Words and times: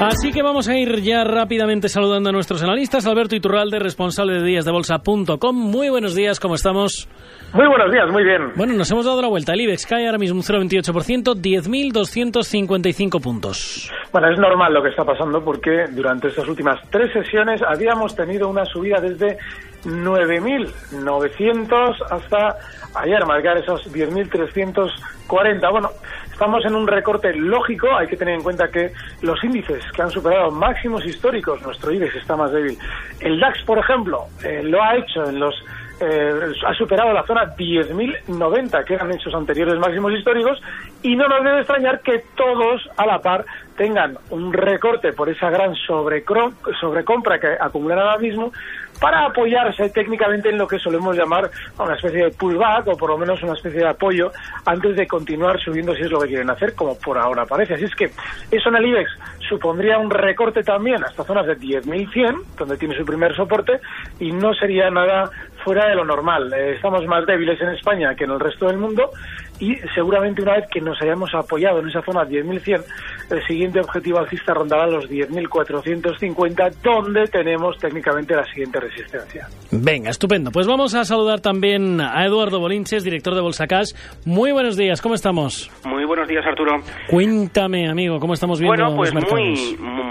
Así 0.00 0.32
que 0.32 0.42
vamos 0.42 0.68
a 0.68 0.76
ir 0.76 1.00
ya 1.02 1.22
rápidamente 1.24 1.88
saludando 1.88 2.28
a 2.30 2.32
nuestros 2.32 2.62
analistas. 2.62 3.06
Alberto 3.06 3.36
Iturralde, 3.36 3.78
responsable 3.78 4.34
de 4.34 4.42
díasdebolsa.com. 4.42 5.56
Muy 5.56 5.88
buenos 5.90 6.14
días, 6.14 6.40
¿cómo 6.40 6.54
estamos? 6.56 7.08
Muy 7.52 7.66
buenos 7.66 7.92
días, 7.92 8.10
muy 8.10 8.24
bien. 8.24 8.52
Bueno, 8.56 8.72
nos 8.72 8.90
hemos 8.90 9.04
dado 9.04 9.20
la 9.22 9.28
vuelta. 9.28 9.52
El 9.52 9.60
IBEX 9.60 9.86
cae 9.86 10.06
ahora 10.06 10.18
mismo 10.18 10.38
un 10.38 10.42
0,28%, 10.42 11.34
10.255 11.36 13.20
puntos. 13.20 13.92
Bueno, 14.10 14.32
es 14.32 14.38
normal 14.38 14.72
lo 14.74 14.82
que 14.82 14.88
está 14.88 15.04
pasando 15.04 15.44
porque 15.44 15.84
durante 15.90 16.26
estas 16.28 16.48
últimas 16.48 16.80
tres 16.90 17.12
sesiones 17.12 17.60
habíamos 17.62 18.16
tenido 18.16 18.48
una 18.48 18.64
subida 18.64 18.98
desde 19.00 19.36
9.900 19.84 21.94
hasta 22.10 22.56
ayer 22.94 23.24
marcar 23.26 23.58
esos 23.58 23.92
10.340. 23.92 25.70
Bueno, 25.70 25.90
estamos 26.42 26.64
en 26.64 26.74
un 26.74 26.88
recorte 26.88 27.32
lógico. 27.34 27.94
Hay 27.94 28.08
que 28.08 28.16
tener 28.16 28.34
en 28.34 28.42
cuenta 28.42 28.66
que 28.66 28.90
los 29.20 29.42
índices 29.44 29.80
que 29.92 30.02
han 30.02 30.10
superado 30.10 30.50
máximos 30.50 31.06
históricos, 31.06 31.62
nuestro 31.62 31.92
IBEX 31.92 32.16
está 32.16 32.34
más 32.34 32.50
débil. 32.50 32.76
El 33.20 33.38
DAX, 33.38 33.62
por 33.62 33.78
ejemplo, 33.78 34.24
eh, 34.42 34.60
lo 34.64 34.82
ha 34.82 34.96
hecho 34.96 35.24
en 35.24 35.38
los 35.38 35.54
eh, 36.00 36.52
ha 36.66 36.74
superado 36.74 37.12
la 37.12 37.22
zona 37.22 37.54
10.090, 37.54 38.84
que 38.84 38.94
eran 38.94 39.12
esos 39.12 39.32
anteriores 39.32 39.78
máximos 39.78 40.12
históricos, 40.14 40.60
y 41.00 41.14
no 41.14 41.28
nos 41.28 41.44
debe 41.44 41.58
extrañar 41.58 42.00
que 42.00 42.24
todos 42.36 42.90
a 42.96 43.06
la 43.06 43.20
par 43.20 43.44
tengan 43.76 44.18
un 44.30 44.52
recorte 44.52 45.12
por 45.12 45.28
esa 45.28 45.48
gran 45.48 45.76
sobrecompra 45.76 47.38
que 47.38 47.56
acumulan 47.60 48.00
ahora 48.00 48.18
mismo 48.18 48.52
para 49.02 49.26
apoyarse 49.26 49.90
técnicamente 49.90 50.48
en 50.48 50.56
lo 50.56 50.68
que 50.68 50.78
solemos 50.78 51.16
llamar 51.16 51.50
una 51.76 51.96
especie 51.96 52.26
de 52.26 52.30
pullback 52.30 52.86
o 52.86 52.96
por 52.96 53.10
lo 53.10 53.18
menos 53.18 53.42
una 53.42 53.54
especie 53.54 53.80
de 53.80 53.88
apoyo 53.88 54.30
antes 54.64 54.94
de 54.94 55.08
continuar 55.08 55.60
subiendo 55.60 55.92
si 55.96 56.02
es 56.02 56.10
lo 56.10 56.20
que 56.20 56.28
quieren 56.28 56.48
hacer, 56.48 56.76
como 56.76 56.96
por 56.96 57.18
ahora 57.18 57.44
parece. 57.44 57.74
Así 57.74 57.84
es 57.84 57.94
que 57.96 58.12
eso 58.52 58.68
en 58.68 58.76
el 58.76 58.86
IBEX 58.86 59.10
supondría 59.48 59.98
un 59.98 60.08
recorte 60.08 60.62
también 60.62 61.02
hasta 61.02 61.24
zonas 61.24 61.46
de 61.46 61.58
10.100, 61.58 62.44
donde 62.56 62.76
tiene 62.76 62.96
su 62.96 63.04
primer 63.04 63.34
soporte, 63.34 63.80
y 64.20 64.30
no 64.30 64.54
sería 64.54 64.88
nada 64.88 65.30
fuera 65.64 65.88
de 65.88 65.94
lo 65.94 66.04
normal. 66.04 66.52
Eh, 66.52 66.74
estamos 66.74 67.04
más 67.06 67.26
débiles 67.26 67.60
en 67.60 67.70
España 67.70 68.14
que 68.14 68.24
en 68.24 68.30
el 68.30 68.40
resto 68.40 68.66
del 68.66 68.78
mundo 68.78 69.10
y 69.62 69.76
seguramente 69.94 70.42
una 70.42 70.54
vez 70.54 70.64
que 70.68 70.80
nos 70.80 71.00
hayamos 71.00 71.32
apoyado 71.34 71.78
en 71.78 71.88
esa 71.88 72.02
zona 72.02 72.24
10.100, 72.24 72.82
el 73.30 73.46
siguiente 73.46 73.78
objetivo 73.78 74.18
alcista 74.18 74.52
rondará 74.54 74.88
los 74.88 75.08
10.450, 75.08 76.74
donde 76.82 77.26
tenemos 77.28 77.78
técnicamente 77.78 78.34
la 78.34 78.44
siguiente 78.46 78.80
resistencia. 78.80 79.46
Venga, 79.70 80.10
estupendo. 80.10 80.50
Pues 80.50 80.66
vamos 80.66 80.96
a 80.96 81.04
saludar 81.04 81.40
también 81.40 82.00
a 82.00 82.24
Eduardo 82.26 82.58
Bolinches, 82.58 83.04
director 83.04 83.36
de 83.36 83.40
Bolsa 83.40 83.68
Cash. 83.68 83.92
Muy 84.24 84.50
buenos 84.50 84.76
días, 84.76 85.00
¿cómo 85.00 85.14
estamos? 85.14 85.70
Muy 85.84 86.04
buenos 86.04 86.26
días, 86.26 86.44
Arturo. 86.44 86.80
Cuéntame, 87.08 87.88
amigo, 87.88 88.18
¿cómo 88.18 88.34
estamos 88.34 88.58
viendo 88.58 88.82
bueno, 88.82 88.96
pues 88.96 89.14
los 89.14 89.22
mercados? 89.22 89.40
Muy, 89.40 89.76
mm, 89.78 90.01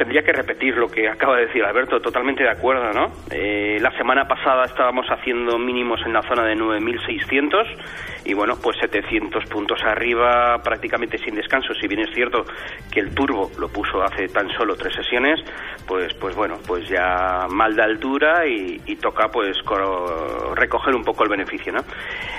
tendría 0.00 0.22
que 0.22 0.32
repetir 0.32 0.74
lo 0.76 0.88
que 0.88 1.06
acaba 1.06 1.36
de 1.36 1.44
decir 1.44 1.62
Alberto, 1.62 2.00
totalmente 2.00 2.42
de 2.42 2.48
acuerdo, 2.48 2.90
¿no? 2.94 3.12
Eh, 3.30 3.76
la 3.82 3.90
semana 3.98 4.26
pasada 4.26 4.64
estábamos 4.64 5.04
haciendo 5.10 5.58
mínimos 5.58 6.00
en 6.06 6.14
la 6.14 6.22
zona 6.22 6.42
de 6.44 6.56
9.600 6.56 7.66
y 8.24 8.32
bueno, 8.32 8.54
pues 8.62 8.78
700 8.80 9.44
puntos 9.50 9.78
arriba 9.84 10.56
prácticamente 10.64 11.18
sin 11.18 11.34
descanso. 11.34 11.74
Si 11.74 11.86
bien 11.86 12.00
es 12.00 12.14
cierto 12.14 12.44
que 12.90 13.00
el 13.00 13.14
turbo 13.14 13.50
lo 13.58 13.68
puso 13.68 14.02
hace 14.02 14.28
tan 14.28 14.48
solo 14.56 14.74
tres 14.74 14.94
sesiones, 14.94 15.38
pues, 15.86 16.14
pues 16.14 16.34
bueno, 16.34 16.56
pues 16.66 16.88
ya 16.88 17.46
mal 17.50 17.76
de 17.76 17.82
altura 17.82 18.46
y, 18.46 18.78
toca 19.00 19.28
pues 19.28 19.56
recoger 20.54 20.94
un 20.94 21.02
poco 21.02 21.24
el 21.24 21.30
beneficio, 21.30 21.72
¿no? 21.72 21.80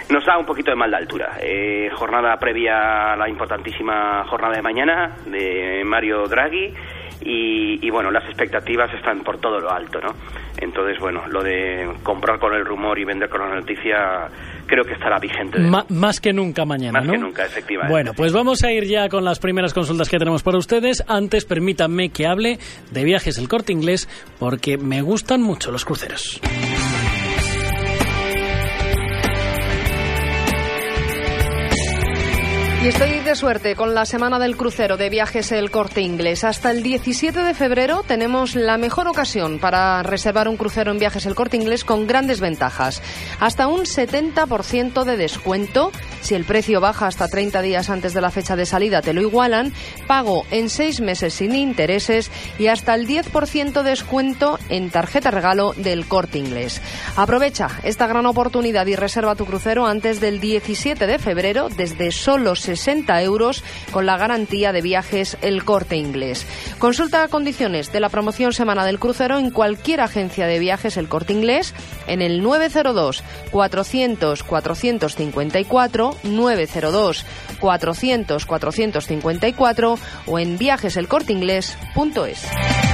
Nos 0.09 0.25
da 0.25 0.37
un 0.37 0.45
poquito 0.45 0.71
de 0.71 0.77
mal 0.77 0.91
de 0.91 0.97
altura. 0.97 1.37
Eh, 1.41 1.89
jornada 1.93 2.37
previa 2.37 3.13
a 3.13 3.15
la 3.15 3.29
importantísima 3.29 4.23
jornada 4.25 4.55
de 4.55 4.61
mañana 4.61 5.15
de 5.25 5.83
Mario 5.83 6.27
Draghi 6.27 6.73
y, 7.23 7.89
bueno, 7.89 8.11
las 8.11 8.23
expectativas 8.25 8.93
están 8.93 9.21
por 9.23 9.37
todo 9.39 9.59
lo 9.59 9.71
alto, 9.71 9.99
¿no? 9.99 10.13
Entonces, 10.57 10.99
bueno, 10.99 11.27
lo 11.27 11.43
de 11.43 11.89
comprar 12.03 12.39
con 12.39 12.53
el 12.53 12.65
rumor 12.65 12.97
y 12.99 13.05
vender 13.05 13.29
con 13.29 13.41
la 13.41 13.55
noticia 13.55 14.29
creo 14.65 14.83
que 14.83 14.93
estará 14.93 15.19
vigente. 15.19 15.59
más 15.59 16.19
que 16.19 16.33
nunca 16.33 16.65
mañana, 16.65 17.01
Más 17.01 17.09
que 17.09 17.17
nunca, 17.17 17.45
efectivamente. 17.45 17.91
Bueno, 17.91 18.11
pues 18.15 18.33
vamos 18.33 18.63
a 18.63 18.71
ir 18.71 18.85
ya 18.85 19.09
con 19.09 19.23
las 19.23 19.39
primeras 19.39 19.73
consultas 19.73 20.09
que 20.09 20.17
tenemos 20.17 20.43
para 20.43 20.57
ustedes. 20.57 21.03
Antes, 21.07 21.45
permítanme 21.45 22.09
que 22.09 22.27
hable 22.27 22.59
de 22.91 23.03
viajes 23.03 23.37
el 23.37 23.47
corte 23.47 23.71
inglés, 23.73 24.07
porque 24.39 24.77
me 24.77 25.01
gustan 25.01 25.41
mucho 25.41 25.71
los 25.71 25.85
cruceros. 25.85 26.41
Y 32.83 32.87
estoy 32.87 33.19
de 33.19 33.35
suerte 33.35 33.75
con 33.75 33.93
la 33.93 34.07
semana 34.07 34.39
del 34.39 34.57
crucero 34.57 34.97
de 34.97 35.11
viajes 35.11 35.51
El 35.51 35.69
Corte 35.69 36.01
Inglés. 36.01 36.43
Hasta 36.43 36.71
el 36.71 36.81
17 36.81 37.43
de 37.43 37.53
febrero 37.53 38.01
tenemos 38.01 38.55
la 38.55 38.79
mejor 38.79 39.07
ocasión 39.07 39.59
para 39.59 40.01
reservar 40.01 40.47
un 40.47 40.57
crucero 40.57 40.91
en 40.91 40.97
viajes 40.97 41.27
El 41.27 41.35
Corte 41.35 41.57
Inglés 41.57 41.85
con 41.85 42.07
grandes 42.07 42.39
ventajas. 42.39 43.03
Hasta 43.39 43.67
un 43.67 43.81
70% 43.81 45.03
de 45.03 45.15
descuento. 45.15 45.91
Si 46.21 46.33
el 46.33 46.43
precio 46.43 46.81
baja 46.81 47.05
hasta 47.05 47.27
30 47.27 47.61
días 47.61 47.91
antes 47.91 48.15
de 48.15 48.21
la 48.21 48.31
fecha 48.31 48.55
de 48.55 48.65
salida, 48.65 49.03
te 49.03 49.13
lo 49.13 49.21
igualan. 49.21 49.73
Pago 50.07 50.47
en 50.49 50.67
seis 50.67 51.01
meses 51.01 51.35
sin 51.35 51.53
intereses 51.53 52.31
y 52.57 52.65
hasta 52.65 52.95
el 52.95 53.07
10% 53.07 53.83
de 53.83 53.89
descuento 53.91 54.57
en 54.69 54.89
tarjeta 54.89 55.29
regalo 55.29 55.73
del 55.77 56.07
Corte 56.07 56.39
Inglés. 56.39 56.81
Aprovecha 57.15 57.69
esta 57.83 58.07
gran 58.07 58.25
oportunidad 58.25 58.87
y 58.87 58.95
reserva 58.95 59.35
tu 59.35 59.45
crucero 59.45 59.85
antes 59.85 60.19
del 60.19 60.39
17 60.39 61.05
de 61.05 61.19
febrero 61.19 61.69
desde 61.69 62.11
solo 62.11 62.55
60 62.55 62.70
euros 63.21 63.63
con 63.91 64.05
la 64.05 64.17
garantía 64.17 64.71
de 64.71 64.81
viajes 64.81 65.37
El 65.41 65.63
Corte 65.63 65.97
Inglés. 65.97 66.45
Consulta 66.79 67.27
condiciones 67.27 67.91
de 67.91 67.99
la 67.99 68.09
promoción 68.09 68.53
Semana 68.53 68.85
del 68.85 68.99
Crucero 68.99 69.39
en 69.39 69.51
cualquier 69.51 70.01
agencia 70.01 70.47
de 70.47 70.59
viajes 70.59 70.97
El 70.97 71.07
Corte 71.07 71.33
Inglés 71.33 71.73
en 72.07 72.21
el 72.21 72.41
902 72.41 73.23
400 73.51 74.43
454 74.43 76.17
902 76.23 77.25
400 77.59 78.45
454 78.45 79.99
o 80.27 80.39
en 80.39 80.57
viajeselcorteinglés.es. 80.57 82.90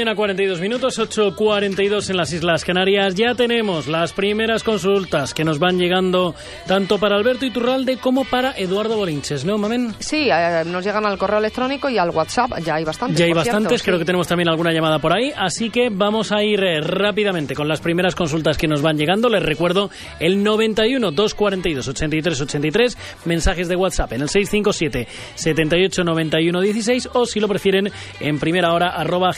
mañana, 0.00 0.16
42 0.16 0.60
minutos, 0.62 0.98
8.42 0.98 2.08
en 2.08 2.16
las 2.16 2.32
Islas 2.32 2.64
Canarias. 2.64 3.14
Ya 3.16 3.34
tenemos 3.34 3.86
las 3.86 4.14
primeras 4.14 4.64
consultas 4.64 5.34
que 5.34 5.44
nos 5.44 5.58
van 5.58 5.78
llegando 5.78 6.34
tanto 6.66 6.96
para 6.96 7.16
Alberto 7.16 7.44
Iturralde 7.44 7.98
como 7.98 8.24
para 8.24 8.52
Eduardo 8.56 8.96
Bolinches, 8.96 9.44
¿no, 9.44 9.58
Mamen? 9.58 9.94
Sí, 9.98 10.30
eh, 10.32 10.62
nos 10.64 10.82
llegan 10.82 11.04
al 11.04 11.18
correo 11.18 11.38
electrónico 11.38 11.90
y 11.90 11.98
al 11.98 12.08
WhatsApp. 12.08 12.60
Ya 12.64 12.76
hay 12.76 12.84
bastantes. 12.84 13.18
Ya 13.18 13.26
hay 13.26 13.32
cierto, 13.32 13.50
bastantes, 13.50 13.80
sí. 13.82 13.84
creo 13.84 13.98
que 13.98 14.06
tenemos 14.06 14.26
también 14.26 14.48
alguna 14.48 14.72
llamada 14.72 15.00
por 15.00 15.14
ahí. 15.14 15.34
Así 15.36 15.68
que 15.68 15.90
vamos 15.90 16.32
a 16.32 16.42
ir 16.42 16.64
eh, 16.64 16.80
rápidamente 16.80 17.54
con 17.54 17.68
las 17.68 17.82
primeras 17.82 18.14
consultas 18.14 18.56
que 18.56 18.68
nos 18.68 18.80
van 18.80 18.96
llegando. 18.96 19.28
Les 19.28 19.42
recuerdo 19.42 19.90
el 20.18 20.42
91 20.42 21.10
242 21.10 21.88
83 21.88 22.40
83, 22.40 22.98
mensajes 23.26 23.68
de 23.68 23.76
WhatsApp 23.76 24.14
en 24.14 24.22
el 24.22 24.30
657 24.30 25.06
78 25.34 26.04
91 26.04 26.60
16 26.62 27.10
o 27.12 27.26
si 27.26 27.38
lo 27.38 27.48
prefieren 27.48 27.90
en 28.18 28.38
primera 28.38 28.72
hora 28.72 28.88
arroba 28.88 29.34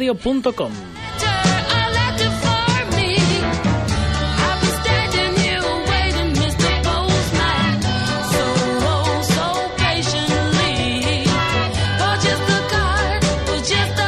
gestionaradio.com. 0.00 1.29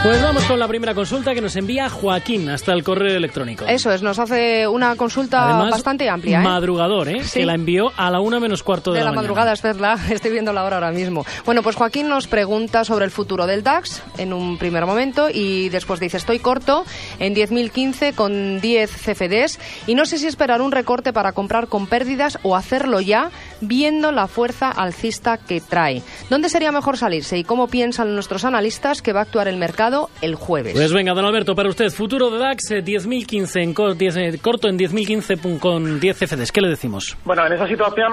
Pues 0.02 0.20
vamos 0.20 0.44
con 0.46 0.58
la 0.58 0.66
primera 0.66 0.94
consulta 0.94 1.32
que 1.32 1.40
nos 1.40 1.54
envía 1.54 1.88
Joaquín 1.88 2.48
hasta 2.50 2.72
el 2.72 2.82
correo 2.82 3.16
electrónico. 3.16 3.66
Eso 3.66 3.92
es, 3.92 4.02
nos 4.02 4.18
hace 4.18 4.66
una 4.66 4.96
consulta 4.96 5.44
Además, 5.44 5.70
bastante 5.70 6.08
amplia. 6.08 6.40
¿eh? 6.40 6.42
Madrugador, 6.42 7.08
¿eh? 7.08 7.22
Sí. 7.22 7.38
Que 7.38 7.46
la 7.46 7.54
envió 7.54 7.92
a 7.96 8.10
la 8.10 8.18
una 8.18 8.40
menos 8.40 8.64
cuarto 8.64 8.90
de, 8.90 8.98
de 8.98 9.04
la, 9.04 9.12
madrugada, 9.12 9.52
es 9.52 9.62
verdad, 9.62 9.96
estoy 10.10 10.32
viendo 10.32 10.52
la 10.52 10.64
hora 10.64 10.78
ahora 10.78 10.90
mismo. 10.90 11.24
Bueno, 11.44 11.62
pues 11.62 11.76
Joaquín 11.76 12.08
nos 12.08 12.26
pregunta 12.26 12.84
sobre 12.84 13.04
el 13.04 13.12
futuro 13.12 13.46
del 13.46 13.62
DAX 13.62 14.02
en 14.18 14.32
un 14.32 14.58
primer 14.58 14.86
momento 14.86 15.28
y 15.32 15.68
después 15.68 16.00
dice, 16.00 16.16
estoy 16.16 16.40
corto 16.40 16.84
en 17.20 17.36
10.015 17.36 18.16
con 18.16 18.60
10 18.60 18.90
CFDs 18.90 19.60
y 19.86 19.94
no 19.94 20.04
sé 20.04 20.18
si 20.18 20.26
esperar 20.26 20.62
un 20.62 20.72
recorte 20.72 21.12
para 21.12 21.30
comprar 21.30 21.68
con 21.68 21.86
pérdidas 21.86 22.40
o 22.42 22.56
hacerlo 22.56 23.00
ya 23.00 23.30
viendo 23.62 24.12
la 24.12 24.26
fuerza 24.26 24.68
alcista 24.70 25.38
que 25.38 25.60
trae. 25.60 26.02
¿Dónde 26.28 26.48
sería 26.50 26.70
mejor 26.72 26.96
salirse 26.98 27.38
y 27.38 27.44
cómo 27.44 27.68
piensan 27.68 28.14
nuestros 28.14 28.44
analistas 28.44 29.00
que 29.00 29.12
va 29.14 29.20
a 29.20 29.22
actuar 29.22 29.48
el 29.48 29.56
mercado 29.56 30.10
el 30.20 30.34
jueves? 30.34 30.74
Pues 30.74 30.92
venga, 30.92 31.14
don 31.14 31.24
Alberto, 31.24 31.54
para 31.54 31.68
usted, 31.70 31.88
futuro 31.90 32.30
de 32.30 32.38
DAX, 32.38 32.70
eh, 32.72 32.82
10.015 32.84 33.62
en 33.62 33.72
cor- 33.74 33.96
10, 33.96 34.16
eh, 34.16 34.38
corto 34.42 34.68
en 34.68 34.76
10.015 34.78 35.36
pun- 35.38 35.58
con 35.58 35.98
10 36.00 36.18
CFDs. 36.18 36.52
¿Qué 36.52 36.60
le 36.60 36.68
decimos? 36.68 37.16
Bueno, 37.24 37.46
en 37.46 37.52
esa 37.54 37.66
situación 37.66 38.12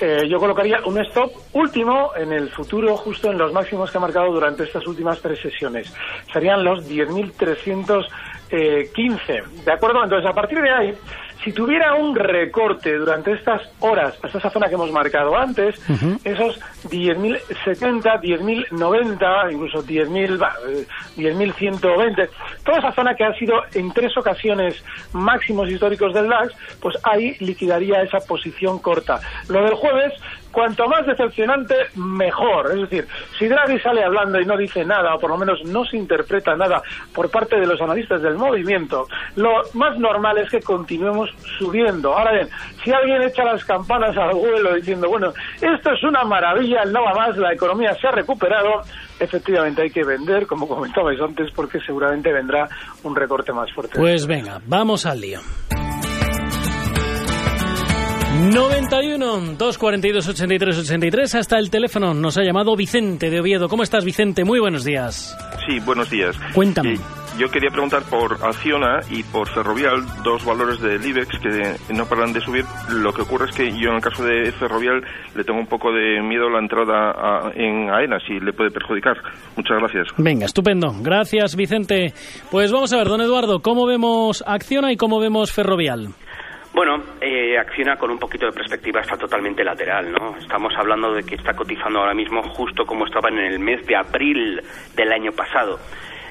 eh, 0.00 0.22
yo 0.30 0.38
colocaría 0.38 0.78
un 0.86 0.98
stop 1.02 1.30
último 1.52 2.10
en 2.16 2.32
el 2.32 2.48
futuro, 2.50 2.96
justo 2.96 3.30
en 3.30 3.38
los 3.38 3.52
máximos 3.52 3.90
que 3.90 3.98
ha 3.98 4.00
marcado 4.00 4.32
durante 4.32 4.62
estas 4.64 4.86
últimas 4.86 5.20
tres 5.20 5.40
sesiones. 5.40 5.92
Serían 6.32 6.64
los 6.64 6.88
10.315. 6.88 8.04
¿De 9.64 9.72
acuerdo? 9.72 10.02
Entonces, 10.04 10.28
a 10.30 10.32
partir 10.34 10.58
de 10.60 10.70
ahí, 10.70 10.94
si 11.44 11.52
tuviera 11.52 11.94
un 11.94 12.14
recorte 12.14 12.96
durante 12.96 13.32
estas 13.32 13.60
horas, 13.80 14.14
hasta 14.22 14.38
esa 14.38 14.50
zona 14.50 14.68
que 14.68 14.74
hemos 14.74 14.90
marcado 14.90 15.36
antes, 15.36 15.76
esos 16.24 16.58
10.070, 16.88 18.20
10.090, 18.20 19.52
incluso 19.52 19.84
10.000, 19.84 20.42
va, 20.42 20.54
eh, 20.68 20.86
10.120, 21.16 22.28
toda 22.64 22.78
esa 22.78 22.92
zona 22.92 23.14
que 23.14 23.24
ha 23.24 23.34
sido 23.34 23.56
en 23.74 23.92
tres 23.92 24.16
ocasiones 24.16 24.82
máximos 25.12 25.68
históricos 25.68 26.14
del 26.14 26.28
DAX, 26.28 26.54
pues 26.80 26.96
ahí 27.02 27.36
liquidaría 27.40 28.02
esa 28.02 28.20
posición 28.20 28.78
corta. 28.78 29.20
Lo 29.48 29.62
del 29.62 29.74
jueves, 29.74 30.14
cuanto 30.54 30.86
más 30.88 31.04
decepcionante, 31.06 31.74
mejor. 31.96 32.70
Es 32.72 32.88
decir, 32.88 33.06
si 33.38 33.48
Draghi 33.48 33.78
sale 33.80 34.04
hablando 34.04 34.40
y 34.40 34.46
no 34.46 34.56
dice 34.56 34.84
nada, 34.84 35.14
o 35.14 35.18
por 35.18 35.30
lo 35.30 35.36
menos 35.36 35.62
no 35.66 35.84
se 35.84 35.96
interpreta 35.98 36.56
nada 36.56 36.80
por 37.12 37.30
parte 37.30 37.56
de 37.60 37.66
los 37.66 37.80
analistas 37.80 38.22
del 38.22 38.36
movimiento, 38.36 39.06
lo 39.36 39.50
más 39.74 39.98
normal 39.98 40.38
es 40.38 40.50
que 40.50 40.60
continuemos 40.60 41.30
subiendo. 41.58 42.14
Ahora 42.14 42.32
bien, 42.32 42.48
si 42.82 42.92
alguien 42.92 43.22
echa 43.22 43.44
las 43.44 43.64
campanas 43.64 44.16
al 44.16 44.34
vuelo 44.34 44.74
diciendo, 44.74 45.08
bueno, 45.08 45.32
esto 45.60 45.90
es 45.92 46.02
una 46.04 46.24
maravilla, 46.24 46.84
no 46.86 47.02
va 47.02 47.12
más, 47.14 47.36
la 47.36 47.52
economía 47.52 47.94
se 48.00 48.06
ha 48.06 48.12
recuperado, 48.12 48.82
efectivamente 49.18 49.82
hay 49.82 49.90
que 49.90 50.04
vender, 50.04 50.46
como 50.46 50.68
comentabais 50.68 51.20
antes, 51.20 51.50
porque 51.54 51.80
seguramente 51.80 52.32
vendrá 52.32 52.68
un 53.02 53.14
recorte 53.14 53.52
más 53.52 53.70
fuerte. 53.72 53.98
Pues 53.98 54.26
venga, 54.26 54.60
vamos 54.66 55.04
al 55.04 55.20
lío. 55.20 55.40
91 58.34 59.54
242 59.56 60.28
83 60.28 60.78
83 60.78 61.34
hasta 61.36 61.56
el 61.58 61.70
teléfono 61.70 62.12
nos 62.14 62.36
ha 62.36 62.42
llamado 62.42 62.74
Vicente 62.74 63.30
de 63.30 63.40
Oviedo. 63.40 63.68
¿Cómo 63.68 63.84
estás, 63.84 64.04
Vicente? 64.04 64.44
Muy 64.44 64.58
buenos 64.58 64.84
días. 64.84 65.36
Sí, 65.68 65.78
buenos 65.80 66.10
días. 66.10 66.36
Cuéntame. 66.52 66.94
Eh, 66.94 66.98
yo 67.38 67.48
quería 67.48 67.70
preguntar 67.70 68.02
por 68.02 68.38
Acciona 68.44 69.00
y 69.08 69.22
por 69.22 69.48
Ferrovial, 69.48 70.04
dos 70.24 70.44
valores 70.44 70.80
del 70.80 71.04
IBEX 71.06 71.28
que 71.40 71.94
no 71.94 72.06
paran 72.06 72.32
de 72.32 72.40
subir. 72.40 72.64
Lo 72.90 73.12
que 73.12 73.22
ocurre 73.22 73.48
es 73.50 73.56
que 73.56 73.70
yo 73.80 73.90
en 73.90 73.96
el 73.96 74.02
caso 74.02 74.24
de 74.24 74.50
Ferrovial 74.52 75.02
le 75.36 75.44
tengo 75.44 75.60
un 75.60 75.66
poco 75.68 75.92
de 75.92 76.20
miedo 76.20 76.48
a 76.48 76.50
la 76.50 76.58
entrada 76.58 77.10
a- 77.12 77.52
en 77.54 77.88
AENA, 77.90 78.18
si 78.26 78.38
le 78.40 78.52
puede 78.52 78.70
perjudicar. 78.72 79.16
Muchas 79.56 79.78
gracias. 79.78 80.08
Venga, 80.18 80.46
estupendo. 80.46 80.92
Gracias, 81.00 81.54
Vicente. 81.54 82.12
Pues 82.50 82.72
vamos 82.72 82.92
a 82.92 82.96
ver, 82.98 83.06
don 83.08 83.20
Eduardo, 83.20 83.60
¿cómo 83.62 83.86
vemos 83.86 84.42
Acciona 84.46 84.92
y 84.92 84.96
cómo 84.96 85.20
vemos 85.20 85.52
Ferrovial? 85.52 86.08
Bueno, 86.74 87.00
eh, 87.20 87.56
Acciona 87.56 87.96
con 87.96 88.10
un 88.10 88.18
poquito 88.18 88.46
de 88.46 88.52
perspectiva 88.52 89.00
está 89.00 89.16
totalmente 89.16 89.62
lateral, 89.62 90.10
¿no? 90.10 90.36
Estamos 90.36 90.74
hablando 90.76 91.14
de 91.14 91.22
que 91.22 91.36
está 91.36 91.54
cotizando 91.54 92.00
ahora 92.00 92.14
mismo 92.14 92.42
justo 92.42 92.84
como 92.84 93.06
estaba 93.06 93.28
en 93.28 93.38
el 93.38 93.60
mes 93.60 93.86
de 93.86 93.94
abril 93.94 94.60
del 94.96 95.12
año 95.12 95.30
pasado. 95.30 95.78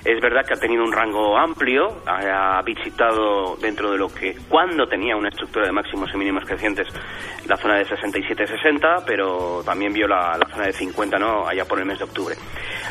Es 0.05 0.19
verdad 0.19 0.45
que 0.45 0.53
ha 0.53 0.59
tenido 0.59 0.83
un 0.83 0.91
rango 0.91 1.37
amplio, 1.37 2.01
ha 2.05 2.61
visitado 2.63 3.55
dentro 3.55 3.91
de 3.91 3.97
lo 3.97 4.09
que 4.09 4.35
cuando 4.49 4.85
tenía 4.85 5.15
una 5.15 5.29
estructura 5.29 5.65
de 5.65 5.71
máximos 5.71 6.09
y 6.13 6.17
mínimos 6.17 6.43
crecientes 6.45 6.87
la 7.47 7.57
zona 7.57 7.75
de 7.75 7.85
67-60, 7.85 9.03
pero 9.05 9.61
también 9.65 9.93
vio 9.93 10.07
la, 10.07 10.37
zona 10.51 10.65
de 10.65 10.73
50, 10.73 11.17
¿no? 11.17 11.47
Allá 11.47 11.65
por 11.65 11.79
el 11.79 11.85
mes 11.85 11.97
de 11.99 12.05
octubre. 12.05 12.35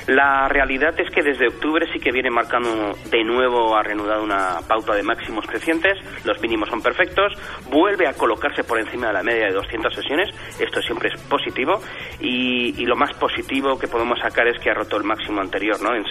La 0.07 0.49
realidad 0.49 0.99
es 0.99 1.11
que 1.11 1.23
desde 1.23 1.49
octubre 1.49 1.87
sí 1.93 1.99
que 1.99 2.13
viene 2.13 2.31
marcando 2.31 2.97
de 3.11 3.25
nuevo, 3.25 3.77
ha 3.77 3.83
reanudado 3.83 4.23
una 4.23 4.59
pauta 4.67 4.95
de 4.95 5.03
máximos 5.03 5.47
crecientes, 5.47 5.99
los 6.25 6.41
mínimos 6.41 6.69
son 6.69 6.83
perfectos, 6.83 7.33
vuelve 7.71 8.07
a 8.07 8.15
colocarse 8.15 8.65
por 8.65 8.79
encima 8.79 9.09
de 9.09 9.13
la 9.13 9.23
media 9.23 9.47
de 9.47 9.53
200 9.53 9.95
sesiones, 9.95 10.29
esto 10.59 10.81
siempre 10.83 11.11
es 11.15 11.21
positivo, 11.23 11.81
y, 12.21 12.75
y 12.83 12.87
lo 12.87 12.97
más 12.97 13.13
positivo 13.15 13.79
que 13.79 13.89
podemos 13.89 14.19
sacar 14.19 14.47
es 14.49 14.59
que 14.61 14.71
ha 14.71 14.75
roto 14.75 14.97
el 14.97 15.05
máximo 15.05 15.41
anterior, 15.41 15.81
¿no? 15.83 15.95
En 15.95 16.05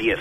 61.10. 0.00 0.18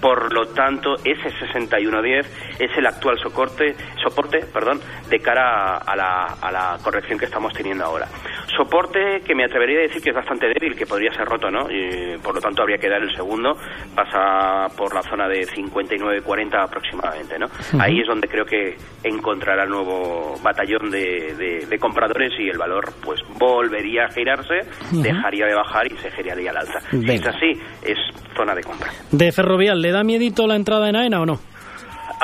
Por 0.00 0.32
lo 0.32 0.46
tanto, 0.48 0.96
ese 1.04 1.30
61.10 1.30 2.26
es 2.58 2.76
el 2.76 2.86
actual 2.86 3.18
soporte, 3.18 3.74
soporte 4.02 4.40
perdón, 4.52 4.80
de 5.08 5.18
cara 5.20 5.78
a 5.78 5.96
la, 5.96 6.24
a 6.40 6.50
la 6.50 6.78
corrección 6.82 7.18
que 7.18 7.26
estamos 7.26 7.52
teniendo 7.52 7.84
ahora. 7.84 8.08
Soporte 8.56 9.20
que 9.26 9.34
me 9.34 9.44
atrevería 9.44 9.78
a 9.78 9.82
decir 9.82 10.02
que 10.02 10.10
es 10.10 10.14
bastante 10.16 10.46
débil, 10.48 10.76
que 10.76 10.86
podría 10.86 11.12
ser 11.14 11.24
roto, 11.26 11.50
¿no? 11.50 11.70
Y, 11.70 12.18
por 12.22 12.34
lo 12.34 12.40
tanto, 12.40 12.62
habría 12.62 12.76
que 12.78 12.88
dar 12.88 13.00
el 13.02 13.14
segundo, 13.14 13.56
pasa 13.94 14.68
por 14.76 14.94
la 14.94 15.02
zona 15.02 15.26
de 15.28 15.46
59.40 15.46 16.62
aproximadamente, 16.64 17.38
¿no? 17.38 17.46
Ahí 17.80 18.00
es 18.00 18.06
donde 18.06 18.28
creo 18.28 18.44
que 18.44 18.76
encontrará 19.04 19.64
el 19.64 19.70
nuevo 19.70 20.34
batallón 20.42 20.90
de, 20.90 21.34
de- 21.36 21.66
de 21.66 21.78
compradores 21.78 22.32
y 22.38 22.48
el 22.48 22.58
valor, 22.58 22.84
pues, 23.04 23.20
volvería 23.38 24.04
a 24.06 24.10
girarse, 24.10 24.60
dejaría 25.02 25.46
de 25.46 25.54
bajar 25.54 25.86
y 25.86 25.96
se 25.98 26.10
giraría 26.10 26.50
al 26.50 26.56
alza. 26.58 26.80
Si 26.90 26.96
es 26.96 27.26
así, 27.26 27.52
es 27.82 27.98
zona 28.36 28.54
de 28.54 28.62
compra. 28.62 28.90
De 29.10 29.32
Ferrovial, 29.32 29.80
¿le 29.80 29.90
da 29.92 30.02
miedito 30.04 30.46
la 30.46 30.56
entrada 30.56 30.88
en 30.88 30.96
AENA 30.96 31.20
o 31.22 31.26
no? 31.26 31.38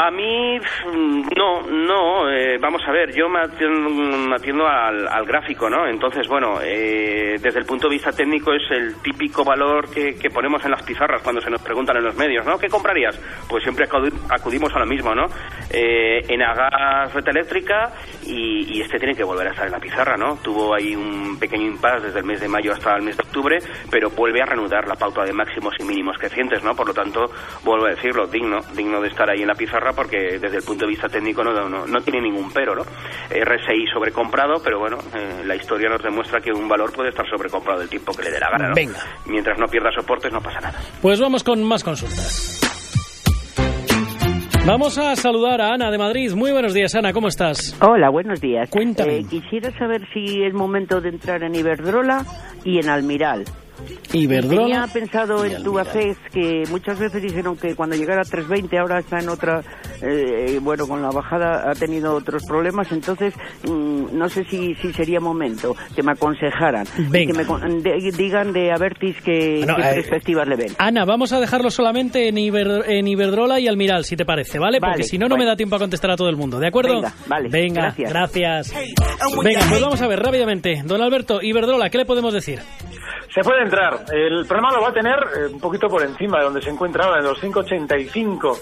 A 0.00 0.12
mí, 0.12 0.58
no, 1.36 1.62
no. 1.62 2.30
eh, 2.30 2.56
vamos 2.60 2.80
a 2.86 2.92
ver, 2.92 3.12
yo 3.12 3.28
me 3.28 3.40
atiendo, 3.40 4.32
atiendo 4.34 4.64
al, 4.68 5.08
al 5.08 5.24
gráfico, 5.26 5.68
¿no? 5.68 5.88
Entonces, 5.88 6.28
bueno, 6.28 6.60
eh, 6.62 7.36
desde 7.40 7.58
el 7.58 7.66
punto 7.66 7.88
de 7.88 7.94
vista 7.96 8.12
técnico 8.12 8.52
es 8.52 8.62
el 8.70 9.02
típico 9.02 9.42
valor 9.44 9.90
que, 9.90 10.14
ponemos 10.32 10.64
en 10.64 10.70
las 10.70 10.82
pizarras 10.84 11.20
cuando 11.22 11.40
se 11.40 11.50
nos 11.50 11.60
preguntan 11.62 11.96
en 11.96 12.04
los 12.04 12.14
medios, 12.16 12.46
¿no? 12.46 12.58
¿Qué 12.58 12.68
comprarías? 12.68 13.18
Pues 13.48 13.64
siempre 13.64 13.86
acudi- 13.88 14.12
acudimos 14.30 14.72
a 14.76 14.78
lo 14.78 14.86
mismo, 14.86 15.14
¿no? 15.16 15.26
Eh, 15.70 16.22
en 16.28 16.42
Agas 16.42 17.12
Red 17.12 17.26
Eléctrica 17.28 17.90
y, 18.28 18.76
y 18.76 18.82
este 18.82 18.98
tiene 18.98 19.14
que 19.14 19.24
volver 19.24 19.48
a 19.48 19.50
estar 19.50 19.66
en 19.66 19.72
la 19.72 19.78
pizarra, 19.78 20.16
¿no? 20.16 20.36
Tuvo 20.36 20.74
ahí 20.74 20.94
un 20.94 21.38
pequeño 21.38 21.66
impasse 21.66 22.06
desde 22.06 22.20
el 22.20 22.26
mes 22.26 22.40
de 22.40 22.48
mayo 22.48 22.72
hasta 22.72 22.94
el 22.96 23.02
mes 23.02 23.16
de 23.16 23.22
octubre, 23.22 23.58
pero 23.90 24.10
vuelve 24.10 24.42
a 24.42 24.46
reanudar 24.46 24.86
la 24.86 24.94
pauta 24.94 25.24
de 25.24 25.32
máximos 25.32 25.74
y 25.78 25.84
mínimos 25.84 26.16
crecientes, 26.18 26.62
¿no? 26.62 26.74
Por 26.74 26.88
lo 26.88 26.94
tanto, 26.94 27.30
vuelvo 27.64 27.86
a 27.86 27.90
decirlo, 27.90 28.26
digno, 28.26 28.60
digno 28.74 29.00
de 29.00 29.08
estar 29.08 29.28
ahí 29.30 29.40
en 29.40 29.48
la 29.48 29.54
pizarra 29.54 29.92
porque 29.92 30.38
desde 30.38 30.58
el 30.58 30.62
punto 30.62 30.84
de 30.84 30.90
vista 30.90 31.08
técnico 31.08 31.42
no, 31.42 31.52
no, 31.68 31.86
no 31.86 32.00
tiene 32.00 32.20
ningún 32.20 32.50
pero, 32.52 32.74
¿no? 32.74 32.82
RSI 32.82 33.86
sobrecomprado, 33.92 34.62
pero 34.62 34.78
bueno, 34.78 34.98
eh, 35.14 35.42
la 35.44 35.56
historia 35.56 35.88
nos 35.88 36.02
demuestra 36.02 36.40
que 36.40 36.52
un 36.52 36.68
valor 36.68 36.92
puede 36.92 37.10
estar 37.10 37.26
sobrecomprado 37.28 37.80
el 37.82 37.88
tiempo 37.88 38.12
que 38.12 38.24
le 38.24 38.30
dé 38.30 38.40
la 38.40 38.50
gana, 38.50 38.68
¿no? 38.68 38.74
Venga. 38.74 38.98
Mientras 39.26 39.58
no 39.58 39.66
pierda 39.66 39.90
soportes 39.92 40.32
no 40.32 40.40
pasa 40.40 40.60
nada. 40.60 40.78
Pues 41.00 41.20
vamos 41.20 41.42
con 41.42 41.62
más 41.64 41.82
consultas. 41.82 42.67
Vamos 44.66 44.98
a 44.98 45.16
saludar 45.16 45.60
a 45.62 45.72
Ana 45.72 45.90
de 45.90 45.98
Madrid. 45.98 46.32
Muy 46.34 46.52
buenos 46.52 46.74
días, 46.74 46.94
Ana, 46.94 47.12
¿cómo 47.12 47.28
estás? 47.28 47.74
Hola, 47.80 48.10
buenos 48.10 48.40
días. 48.40 48.68
Cuéntame. 48.68 49.18
Eh, 49.18 49.24
quisiera 49.28 49.70
saber 49.78 50.02
si 50.12 50.42
es 50.42 50.52
momento 50.52 51.00
de 51.00 51.08
entrar 51.08 51.42
en 51.42 51.54
Iberdrola 51.54 52.24
y 52.64 52.78
en 52.78 52.90
Almiral. 52.90 53.44
Iberdrola. 54.12 54.60
Tenía 54.62 54.86
pensado 54.86 55.44
en. 55.44 55.62
Tubacés 55.62 56.16
que 56.32 56.64
muchas 56.70 56.98
veces 56.98 57.20
dijeron 57.22 57.56
que 57.56 57.74
cuando 57.74 57.96
llegara 57.96 58.22
a 58.22 58.24
320 58.24 58.78
ahora 58.78 59.00
está 59.00 59.18
en 59.20 59.28
otra, 59.28 59.62
eh, 60.02 60.58
bueno, 60.62 60.86
con 60.86 61.02
la 61.02 61.10
bajada 61.10 61.70
ha 61.70 61.74
tenido 61.74 62.14
otros 62.14 62.42
problemas, 62.46 62.90
entonces 62.92 63.34
mm, 63.68 64.16
no 64.16 64.28
sé 64.28 64.44
si, 64.44 64.74
si 64.76 64.92
sería 64.92 65.20
momento 65.20 65.74
que 65.94 66.02
me 66.02 66.12
aconsejaran, 66.12 66.86
y 66.96 67.02
Venga. 67.04 67.32
que 67.32 67.44
me 67.44 67.82
de- 67.82 68.12
digan 68.16 68.52
de 68.52 68.72
Avertis 68.72 69.16
qué, 69.22 69.56
Bueno, 69.58 69.76
qué 69.76 69.82
eh, 69.82 69.94
perspectivas 69.94 70.48
le 70.48 70.56
ven. 70.56 70.72
Ana, 70.78 71.04
vamos 71.04 71.32
a 71.32 71.40
dejarlo 71.40 71.70
solamente 71.70 72.28
en, 72.28 72.36
Iber- 72.36 72.84
en 72.86 73.06
Iberdrola 73.08 73.60
y 73.60 73.68
Almiral, 73.68 74.04
si 74.04 74.16
te 74.16 74.24
parece, 74.24 74.58
¿vale? 74.58 74.78
Porque 74.80 74.92
Vale, 74.92 75.04
si 75.04 75.18
no, 75.18 75.28
no 75.28 75.36
me 75.36 75.44
da 75.44 75.56
tiempo 75.56 75.76
a 75.76 75.78
contestar 75.78 76.10
a 76.12 76.16
todo 76.16 76.28
el 76.28 76.36
mundo, 76.36 76.58
¿de 76.58 76.68
acuerdo? 76.68 76.94
Venga, 76.94 77.14
vale, 77.26 77.48
Venga, 77.50 77.82
gracias. 77.82 78.10
gracias. 78.10 78.74
Venga, 79.44 79.60
pues 79.68 79.80
vamos 79.82 80.00
a 80.00 80.06
ver 80.08 80.18
rápidamente. 80.20 80.82
Don 80.84 81.02
Alberto, 81.02 81.40
Iberdrola, 81.42 81.90
¿qué 81.90 81.98
le 81.98 82.04
podemos 82.06 82.32
decir? 82.32 82.60
Se 83.34 83.42
puede 83.42 83.62
entrar. 83.62 84.04
El 84.12 84.46
problema 84.46 84.72
lo 84.72 84.82
va 84.82 84.88
a 84.88 84.92
tener 84.92 85.16
eh, 85.16 85.46
un 85.52 85.60
poquito 85.60 85.86
por 85.88 86.02
encima 86.02 86.38
de 86.38 86.44
donde 86.44 86.62
se 86.62 86.70
encuentra 86.70 87.04
ahora, 87.04 87.18
en 87.18 87.24
los 87.24 87.40
5,85. 87.42 88.58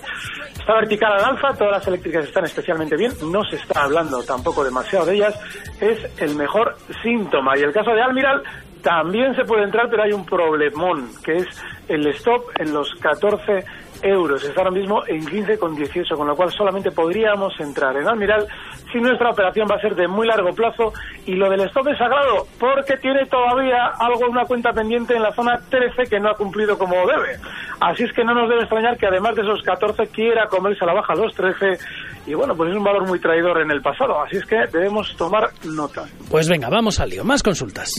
Está 0.58 0.74
vertical 0.74 1.12
al 1.12 1.24
alza, 1.24 1.56
todas 1.56 1.78
las 1.78 1.86
eléctricas 1.86 2.24
están 2.24 2.44
especialmente 2.44 2.96
bien, 2.96 3.12
no 3.30 3.44
se 3.44 3.56
está 3.56 3.84
hablando 3.84 4.22
tampoco 4.24 4.64
demasiado 4.64 5.06
de 5.06 5.14
ellas, 5.14 5.38
es 5.80 6.20
el 6.20 6.34
mejor 6.34 6.74
síntoma. 7.02 7.56
Y 7.56 7.62
el 7.62 7.72
caso 7.72 7.92
de 7.92 8.02
Almiral 8.02 8.42
también 8.82 9.34
se 9.36 9.44
puede 9.44 9.64
entrar, 9.64 9.88
pero 9.88 10.02
hay 10.02 10.12
un 10.12 10.26
problemón, 10.26 11.10
que 11.24 11.38
es 11.38 11.46
el 11.88 12.06
stop 12.08 12.50
en 12.58 12.72
los 12.72 12.88
14 13.00 13.64
euros. 14.02 14.44
Está 14.44 14.62
ahora 14.62 14.72
mismo 14.72 15.02
en 15.06 15.24
15,18, 15.24 16.16
con 16.16 16.26
lo 16.26 16.36
cual 16.36 16.50
solamente 16.52 16.90
podríamos 16.90 17.58
entrar 17.60 17.96
en 17.96 18.08
Almiral 18.08 18.46
si 18.92 18.98
nuestra 18.98 19.30
operación 19.30 19.66
va 19.70 19.76
a 19.76 19.80
ser 19.80 19.94
de 19.94 20.08
muy 20.08 20.26
largo 20.26 20.50
plazo. 20.54 20.92
Y 21.26 21.34
lo 21.34 21.50
del 21.50 21.62
stop 21.62 21.88
es 21.88 21.98
sagrado, 21.98 22.46
porque 22.58 22.96
tiene 22.96 23.26
todavía 23.26 23.92
algo, 23.98 24.28
una 24.28 24.44
cuenta 24.44 24.72
pendiente 24.72 25.14
en 25.14 25.22
la 25.22 25.32
zona 25.32 25.58
13 25.68 26.04
que 26.08 26.20
no 26.20 26.30
ha 26.30 26.34
cumplido 26.34 26.78
como 26.78 26.94
debe. 27.06 27.38
Así 27.80 28.04
es 28.04 28.12
que 28.12 28.24
no 28.24 28.34
nos 28.34 28.48
debe 28.48 28.62
extrañar 28.62 28.96
que 28.96 29.06
además 29.06 29.34
de 29.34 29.42
esos 29.42 29.62
14 29.62 30.06
quiera 30.08 30.46
comerse 30.48 30.84
a 30.84 30.86
la 30.86 30.94
baja 30.94 31.14
los 31.14 31.34
13. 31.34 31.78
Y 32.26 32.34
bueno, 32.34 32.56
pues 32.56 32.70
es 32.70 32.76
un 32.76 32.84
valor 32.84 33.06
muy 33.06 33.20
traidor 33.20 33.60
en 33.60 33.70
el 33.70 33.80
pasado. 33.82 34.20
Así 34.22 34.36
es 34.36 34.44
que 34.46 34.56
debemos 34.72 35.14
tomar 35.16 35.50
nota. 35.64 36.04
Pues 36.30 36.48
venga, 36.48 36.68
vamos 36.68 36.98
al 36.98 37.10
lío. 37.10 37.24
Más 37.24 37.42
consultas. 37.42 37.90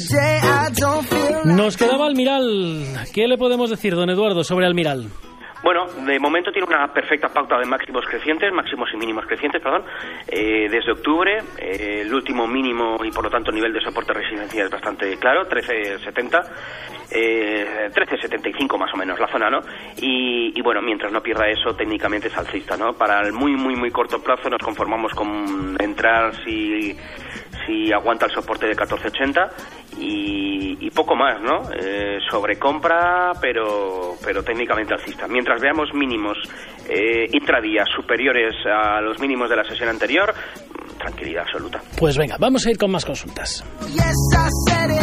Nos 1.45 1.77
quedaba 1.77 2.07
Almiral. 2.07 2.83
¿Qué 3.13 3.27
le 3.27 3.37
podemos 3.37 3.69
decir, 3.69 3.95
don 3.95 4.09
Eduardo, 4.09 4.43
sobre 4.43 4.65
Almiral? 4.65 5.09
Bueno, 5.63 5.85
de 5.85 6.19
momento 6.19 6.51
tiene 6.51 6.67
una 6.67 6.91
perfecta 6.93 7.29
pauta 7.29 7.57
de 7.57 7.65
máximos 7.65 8.05
crecientes, 8.05 8.53
máximos 8.53 8.89
y 8.93 8.97
mínimos 8.97 9.25
crecientes, 9.25 9.61
perdón, 9.61 9.83
eh, 10.27 10.67
desde 10.69 10.91
octubre. 10.91 11.39
Eh, 11.57 12.01
el 12.01 12.13
último 12.13 12.47
mínimo 12.47 12.97
y 13.03 13.11
por 13.11 13.23
lo 13.23 13.29
tanto 13.29 13.51
nivel 13.51 13.73
de 13.73 13.81
soporte 13.81 14.13
residencia 14.13 14.63
es 14.63 14.69
bastante 14.69 15.17
claro, 15.17 15.47
13.70, 15.49 16.43
eh, 17.11 17.89
13.75 17.91 18.77
más 18.77 18.93
o 18.93 18.97
menos 18.97 19.19
la 19.19 19.27
zona, 19.27 19.49
¿no? 19.49 19.61
Y, 19.97 20.61
bueno, 20.61 20.81
mientras 20.81 21.11
no 21.11 21.21
pierda 21.21 21.47
eso, 21.47 21.73
técnicamente 21.75 22.27
es 22.27 22.37
alcista, 22.37 22.77
¿no? 22.77 22.93
Para 22.93 23.21
el 23.21 23.33
muy, 23.33 23.55
muy, 23.55 23.75
muy 23.75 23.89
corto 23.89 24.21
plazo 24.21 24.49
nos 24.49 24.61
conformamos 24.61 25.13
con 25.13 25.75
entrar 25.79 26.35
si 26.43 26.97
si 27.65 27.91
aguanta 27.91 28.25
el 28.25 28.31
soporte 28.31 28.65
de 28.65 28.71
1480 28.71 29.49
y, 29.99 30.77
y 30.79 30.89
poco 30.91 31.15
más, 31.15 31.41
¿no? 31.41 31.69
Eh, 31.73 32.19
sobre 32.29 32.57
compra, 32.57 33.33
pero, 33.41 34.15
pero 34.23 34.43
técnicamente 34.43 34.93
alcista. 34.93 35.27
Veamos 35.55 35.93
mínimos 35.93 36.37
eh, 36.89 37.27
intradía 37.31 37.83
superiores 37.85 38.55
a 38.65 39.01
los 39.01 39.19
mínimos 39.19 39.49
de 39.49 39.55
la 39.55 39.63
sesión 39.63 39.89
anterior, 39.89 40.33
tranquilidad 40.97 41.43
absoluta. 41.43 41.81
Pues 41.97 42.17
venga, 42.17 42.37
vamos 42.39 42.65
a 42.65 42.71
ir 42.71 42.77
con 42.77 42.91
más 42.91 43.05
consultas. 43.05 43.63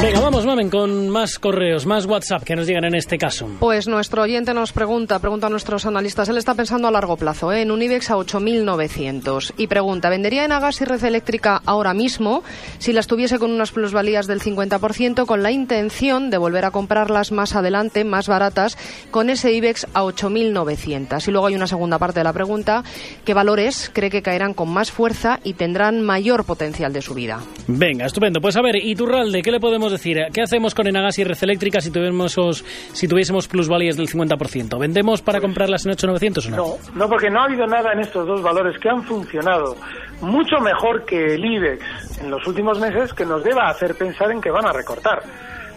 Venga, 0.02 0.20
vamos, 0.20 0.44
mamen, 0.44 0.70
con 0.70 1.08
más 1.08 1.38
correos, 1.38 1.86
más 1.86 2.06
WhatsApp 2.06 2.42
que 2.42 2.56
nos 2.56 2.66
llegan 2.66 2.84
en 2.84 2.94
este 2.94 3.16
caso. 3.16 3.48
Pues 3.60 3.86
nuestro 3.88 4.22
oyente 4.22 4.52
nos 4.54 4.72
pregunta, 4.72 5.18
pregunta 5.18 5.46
a 5.46 5.50
nuestros 5.50 5.86
analistas, 5.86 6.28
él 6.28 6.36
está 6.36 6.54
pensando 6.54 6.88
a 6.88 6.90
largo 6.90 7.16
plazo, 7.16 7.52
¿eh? 7.52 7.62
en 7.62 7.70
un 7.70 7.82
IBEX 7.82 8.10
a 8.10 8.16
8.900 8.16 9.54
y 9.56 9.66
pregunta, 9.66 10.10
¿vendería 10.10 10.44
en 10.44 10.52
Agas 10.52 10.80
y 10.80 10.84
Red 10.84 11.04
Eléctrica 11.04 11.62
ahora 11.64 11.94
mismo 11.94 12.42
si 12.78 12.92
las 12.92 13.06
tuviese 13.06 13.38
con 13.38 13.50
unas 13.50 13.72
plusvalías 13.72 14.26
del 14.26 14.40
50% 14.40 15.26
con 15.26 15.42
la 15.42 15.50
intención 15.50 16.30
de 16.30 16.38
volver 16.38 16.64
a 16.64 16.70
comprarlas 16.70 17.32
más 17.32 17.54
adelante, 17.54 18.04
más 18.04 18.28
baratas, 18.28 18.76
con 19.10 19.30
ese 19.30 19.52
IBEX 19.52 19.86
a 19.94 20.02
8.900? 20.02 21.28
Y 21.28 21.30
luego 21.30 21.46
hay 21.46 21.54
una 21.54 21.66
segunda 21.74 21.98
parte 21.98 22.20
de 22.20 22.24
la 22.24 22.32
pregunta, 22.32 22.84
¿qué 23.24 23.34
valores 23.34 23.90
cree 23.92 24.08
que 24.08 24.22
caerán 24.22 24.54
con 24.54 24.72
más 24.72 24.92
fuerza 24.92 25.40
y 25.42 25.54
tendrán 25.54 26.02
mayor 26.02 26.44
potencial 26.44 26.92
de 26.92 27.02
subida? 27.02 27.40
Venga, 27.66 28.06
estupendo. 28.06 28.40
Pues 28.40 28.56
a 28.56 28.62
ver, 28.62 28.76
Iturralde, 28.76 29.42
¿qué 29.42 29.50
le 29.50 29.58
podemos 29.58 29.90
decir? 29.90 30.18
¿Qué 30.32 30.40
hacemos 30.40 30.72
con 30.72 30.86
Enagas 30.86 31.18
y 31.18 31.24
Red 31.24 31.38
Eléctrica 31.42 31.80
si 31.80 31.90
tuviésemos, 31.90 32.64
si 32.92 33.08
tuviésemos 33.08 33.48
plusvalías 33.48 33.96
del 33.96 34.08
50%? 34.08 34.78
¿Vendemos 34.78 35.20
para 35.20 35.40
comprarlas 35.40 35.84
en 35.84 35.92
8.900 35.92 36.46
o 36.46 36.50
no? 36.50 36.56
No, 36.56 36.76
no, 36.94 37.08
porque 37.08 37.28
no 37.28 37.40
ha 37.40 37.44
habido 37.46 37.66
nada 37.66 37.92
en 37.92 38.00
estos 38.00 38.24
dos 38.24 38.40
valores 38.40 38.78
que 38.78 38.88
han 38.88 39.02
funcionado 39.02 39.76
mucho 40.20 40.60
mejor 40.60 41.04
que 41.04 41.34
el 41.34 41.44
IBEX 41.44 42.20
en 42.20 42.30
los 42.30 42.46
últimos 42.46 42.78
meses 42.78 43.12
que 43.12 43.26
nos 43.26 43.42
deba 43.42 43.68
hacer 43.68 43.96
pensar 43.96 44.30
en 44.30 44.40
que 44.40 44.50
van 44.50 44.66
a 44.66 44.72
recortar. 44.72 45.22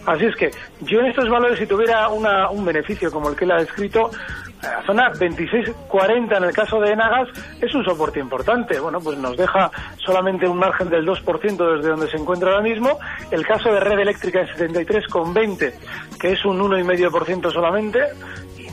Así 0.06 0.24
es 0.24 0.36
que 0.36 0.50
yo 0.80 1.00
en 1.00 1.06
estos 1.06 1.28
valores, 1.28 1.58
si 1.58 1.66
tuviera 1.66 2.08
una, 2.08 2.50
un 2.50 2.64
beneficio 2.64 3.10
como 3.10 3.28
el 3.28 3.36
que 3.36 3.44
él 3.44 3.50
ha 3.52 3.58
descrito, 3.58 4.10
la 4.62 4.82
zona 4.84 5.12
26.40 5.12 6.36
en 6.36 6.44
el 6.44 6.52
caso 6.52 6.80
de 6.80 6.92
Enagas 6.92 7.28
es 7.60 7.74
un 7.74 7.84
soporte 7.84 8.18
importante. 8.18 8.80
Bueno, 8.80 9.00
pues 9.00 9.18
nos 9.18 9.36
deja 9.36 9.70
solamente 9.98 10.48
un 10.48 10.58
margen 10.58 10.88
del 10.88 11.06
2% 11.06 11.76
desde 11.76 11.88
donde 11.88 12.10
se 12.10 12.16
encuentra 12.16 12.50
ahora 12.50 12.62
mismo. 12.62 12.98
El 13.30 13.46
caso 13.46 13.72
de 13.72 13.80
Red 13.80 14.00
Eléctrica 14.00 14.40
es 14.40 14.50
73,20, 14.58 15.72
que 16.18 16.32
es 16.32 16.44
un 16.44 16.60
1,5% 16.60 17.52
solamente 17.52 18.00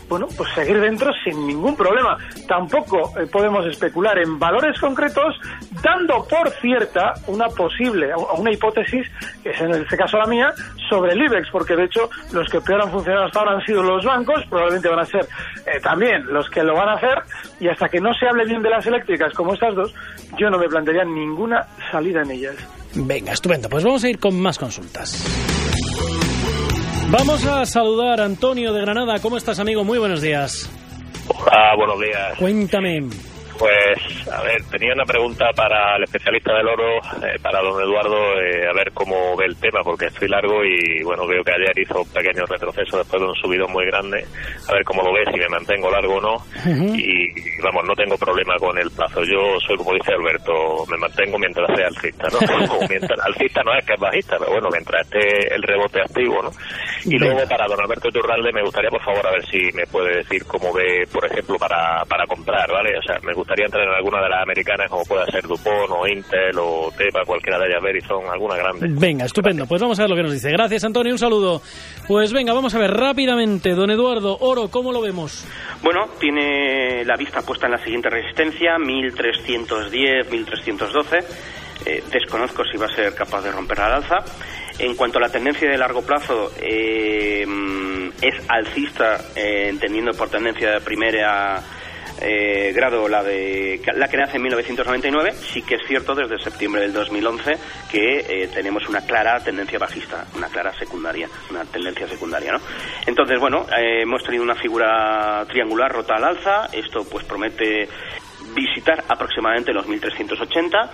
bueno, 0.07 0.27
pues 0.35 0.49
seguir 0.53 0.79
dentro 0.79 1.11
sin 1.23 1.47
ningún 1.47 1.75
problema. 1.75 2.17
Tampoco 2.47 3.11
eh, 3.19 3.27
podemos 3.31 3.65
especular 3.65 4.17
en 4.19 4.37
valores 4.37 4.79
concretos, 4.79 5.35
dando 5.81 6.25
por 6.27 6.49
cierta 6.61 7.13
una 7.27 7.47
posible, 7.47 8.09
una 8.37 8.51
hipótesis, 8.51 9.07
que 9.43 9.49
es 9.49 9.61
en 9.61 9.71
este 9.71 9.97
caso 9.97 10.17
la 10.17 10.27
mía, 10.27 10.53
sobre 10.89 11.13
el 11.13 11.21
IBEX, 11.21 11.49
porque 11.51 11.75
de 11.75 11.85
hecho 11.85 12.09
los 12.31 12.49
que 12.49 12.61
peor 12.61 12.83
han 12.83 12.91
funcionado 12.91 13.25
hasta 13.25 13.39
ahora 13.39 13.53
han 13.53 13.65
sido 13.65 13.81
los 13.81 14.05
bancos, 14.05 14.43
probablemente 14.49 14.89
van 14.89 14.99
a 14.99 15.05
ser 15.05 15.25
eh, 15.65 15.79
también 15.81 16.25
los 16.27 16.49
que 16.49 16.63
lo 16.63 16.75
van 16.75 16.89
a 16.89 16.93
hacer, 16.93 17.23
y 17.59 17.67
hasta 17.67 17.89
que 17.89 17.99
no 17.99 18.13
se 18.13 18.27
hable 18.27 18.45
bien 18.45 18.61
de 18.61 18.69
las 18.69 18.85
eléctricas 18.85 19.33
como 19.33 19.53
estas 19.53 19.75
dos, 19.75 19.93
yo 20.37 20.49
no 20.49 20.57
me 20.57 20.67
plantearía 20.67 21.03
ninguna 21.03 21.65
salida 21.91 22.21
en 22.21 22.31
ellas. 22.31 22.55
Venga, 22.95 23.33
estupendo. 23.33 23.69
Pues 23.69 23.83
vamos 23.83 24.03
a 24.03 24.09
ir 24.09 24.19
con 24.19 24.39
más 24.39 24.57
consultas. 24.57 25.25
Vamos 27.09 27.45
a 27.45 27.65
saludar 27.65 28.19
a 28.19 28.25
Antonio 28.25 28.73
de 28.73 28.81
Granada. 28.81 29.19
¿Cómo 29.19 29.37
estás, 29.37 29.59
amigo? 29.59 29.83
Muy 29.83 29.99
buenos 29.99 30.21
días. 30.21 30.69
Hola, 31.27 31.75
buenos 31.77 31.99
días. 31.99 32.37
Cuéntame. 32.39 33.03
Pues, 33.57 34.27
a 34.27 34.43
ver, 34.43 34.61
tenía 34.69 34.93
una 34.93 35.05
pregunta 35.05 35.45
para 35.55 35.95
el 35.95 36.03
especialista 36.03 36.53
del 36.55 36.67
oro, 36.67 36.97
eh, 37.23 37.39
para 37.41 37.61
don 37.61 37.81
Eduardo, 37.81 38.41
eh, 38.41 38.67
a 38.67 38.73
ver 38.73 38.91
cómo 38.93 39.35
ve 39.37 39.45
el 39.45 39.55
tema, 39.55 39.79
porque 39.81 40.07
estoy 40.07 40.27
largo 40.27 40.63
y, 40.63 41.01
bueno, 41.03 41.25
veo 41.25 41.41
que 41.43 41.53
ayer 41.53 41.79
hizo 41.79 42.01
un 42.01 42.09
pequeño 42.09 42.45
retroceso 42.45 42.97
después 42.97 43.21
de 43.21 43.27
un 43.27 43.35
subidón 43.35 43.71
muy 43.71 43.85
grande, 43.85 44.25
a 44.67 44.73
ver 44.73 44.83
cómo 44.83 45.03
lo 45.03 45.13
ve, 45.13 45.23
si 45.31 45.39
me 45.39 45.47
mantengo 45.47 45.89
largo 45.89 46.15
o 46.15 46.21
no, 46.21 46.35
y, 46.95 47.31
vamos, 47.61 47.85
no 47.85 47.95
tengo 47.95 48.17
problema 48.17 48.55
con 48.59 48.77
el 48.77 48.91
plazo. 48.91 49.23
Yo 49.23 49.57
soy, 49.65 49.77
como 49.77 49.93
dice 49.93 50.13
Alberto, 50.13 50.85
me 50.91 50.97
mantengo 50.97 51.39
mientras 51.39 51.67
sea 51.75 51.87
alcista, 51.87 52.27
¿no? 52.27 52.39
mientras, 52.89 53.19
alcista 53.21 53.61
no 53.63 53.73
es 53.73 53.85
que 53.85 53.93
es 53.93 53.99
bajista, 53.99 54.35
pero 54.37 54.51
bueno, 54.51 54.67
mientras 54.69 55.01
esté 55.05 55.55
el 55.55 55.63
rebote 55.63 56.01
activo, 56.01 56.43
¿no? 56.43 56.51
Y 57.05 57.17
luego, 57.17 57.47
para 57.47 57.67
don 57.67 57.79
Alberto 57.79 58.09
Turralde, 58.09 58.51
me 58.51 58.63
gustaría, 58.63 58.89
por 58.89 59.03
favor, 59.03 59.25
a 59.27 59.31
ver 59.31 59.45
si 59.45 59.71
me 59.73 59.85
puede 59.87 60.17
decir 60.17 60.43
cómo 60.45 60.73
ve, 60.73 61.07
por 61.11 61.25
ejemplo, 61.25 61.57
para, 61.57 62.03
para 62.05 62.25
comprar, 62.27 62.69
¿vale? 62.69 62.97
O 62.97 63.01
sea, 63.01 63.17
me 63.23 63.33
gustaría 63.33 63.44
entrar 63.47 63.83
en 63.83 63.93
alguna 63.93 64.21
de 64.21 64.29
las 64.29 64.41
americanas 64.41 64.89
como 64.89 65.03
pueda 65.03 65.25
ser 65.25 65.43
Dupont 65.43 65.89
o 65.89 66.07
Intel 66.07 66.57
o 66.57 66.91
Teva, 66.97 67.23
cualquiera 67.25 67.59
de 67.59 67.67
ellas, 67.67 67.81
Verizon, 67.81 68.25
alguna 68.31 68.55
grande. 68.55 68.87
Venga, 68.89 69.25
estupendo. 69.25 69.65
Pues 69.65 69.81
vamos 69.81 69.99
a 69.99 70.03
ver 70.03 70.09
lo 70.09 70.15
que 70.15 70.23
nos 70.23 70.33
dice. 70.33 70.51
Gracias, 70.51 70.83
Antonio. 70.83 71.13
Un 71.13 71.19
saludo. 71.19 71.61
Pues 72.07 72.33
venga, 72.33 72.53
vamos 72.53 72.73
a 72.75 72.79
ver 72.79 72.91
rápidamente. 72.91 73.71
Don 73.71 73.91
Eduardo, 73.91 74.37
oro, 74.39 74.69
¿cómo 74.69 74.91
lo 74.91 75.01
vemos? 75.01 75.45
Bueno, 75.81 76.07
tiene 76.19 77.03
la 77.05 77.15
vista 77.15 77.41
puesta 77.41 77.67
en 77.67 77.73
la 77.73 77.83
siguiente 77.83 78.09
resistencia, 78.09 78.77
1310, 78.77 80.29
1312. 80.29 81.19
Eh, 81.85 82.03
desconozco 82.11 82.63
si 82.63 82.77
va 82.77 82.87
a 82.87 82.95
ser 82.95 83.13
capaz 83.13 83.41
de 83.41 83.51
romper 83.51 83.79
al 83.81 83.93
alza. 83.93 84.23
En 84.77 84.95
cuanto 84.95 85.19
a 85.19 85.21
la 85.21 85.29
tendencia 85.29 85.69
de 85.69 85.77
largo 85.77 86.01
plazo, 86.01 86.51
eh, 86.59 87.45
es 88.21 88.35
alcista, 88.49 89.21
eh, 89.35 89.67
entendiendo 89.69 90.11
por 90.13 90.29
tendencia 90.29 90.71
de 90.71 90.81
primera 90.81 91.61
eh, 92.21 92.71
grado 92.73 93.07
la 93.07 93.23
de 93.23 93.81
la 93.95 94.07
que 94.07 94.17
nace 94.17 94.37
en 94.37 94.43
1999 94.43 95.33
sí 95.33 95.61
que 95.61 95.75
es 95.75 95.81
cierto 95.87 96.15
desde 96.15 96.39
septiembre 96.39 96.81
del 96.81 96.93
2011 96.93 97.57
que 97.91 98.19
eh, 98.19 98.49
tenemos 98.53 98.87
una 98.87 99.01
clara 99.01 99.39
tendencia 99.39 99.79
bajista 99.79 100.25
una 100.35 100.47
clara 100.47 100.73
secundaria 100.77 101.29
una 101.49 101.65
tendencia 101.65 102.07
secundaria 102.07 102.53
no 102.53 102.59
entonces 103.05 103.39
bueno 103.39 103.65
eh, 103.77 104.01
hemos 104.03 104.23
tenido 104.23 104.43
una 104.43 104.55
figura 104.55 105.45
triangular 105.47 105.91
rota 105.91 106.15
al 106.15 106.23
alza. 106.23 106.69
Esto 106.71 107.05
pues 107.09 107.25
promete 107.25 107.87
visitar 108.53 109.03
aproximadamente 109.07 109.73
los 109.73 109.87
1380 109.87 110.91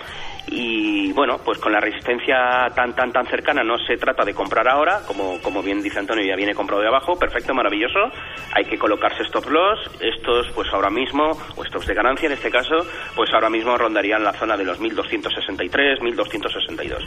y 0.48 1.12
bueno, 1.14 1.38
pues 1.44 1.60
con 1.60 1.72
la 1.72 1.80
resistencia 1.80 2.68
tan 2.76 2.94
tan 2.96 3.12
tan 3.12 3.26
cercana 3.28 3.64
no 3.64 3.78
se 3.78 3.96
trata 3.98 4.24
de 4.26 4.34
comprar 4.34 4.68
ahora, 4.68 5.02
como, 5.08 5.40
como 5.42 5.62
bien 5.62 5.82
dice 5.82 6.00
Antonio, 6.00 6.26
ya 6.26 6.36
viene 6.36 6.54
comprado 6.56 6.82
de 6.82 6.88
abajo, 6.88 7.18
perfecto, 7.18 7.54
maravilloso, 7.54 8.00
hay 8.54 8.66
que 8.66 8.78
colocarse 8.78 9.24
stop 9.24 9.46
loss, 9.50 9.80
estos 10.00 10.50
pues 10.54 10.68
ahora 10.74 10.90
mismo, 10.90 11.32
o 11.56 11.64
estos 11.64 11.86
de 11.86 11.94
ganancia 11.94 12.26
en 12.28 12.34
este 12.34 12.50
caso, 12.50 12.76
pues 13.16 13.30
ahora 13.34 13.50
mismo 13.50 13.78
rondarían 13.78 14.24
la 14.24 14.34
zona 14.34 14.58
de 14.58 14.66
los 14.66 14.80
1263, 14.80 16.02
1262, 16.02 17.04